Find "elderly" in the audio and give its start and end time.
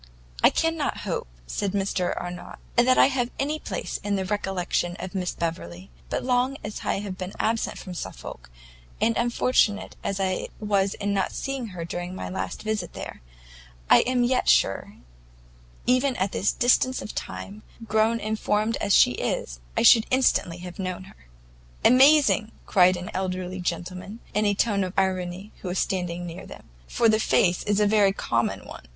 23.13-23.59